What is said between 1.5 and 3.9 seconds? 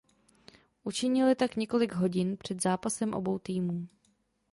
několik hodin před zápasem obou týmů.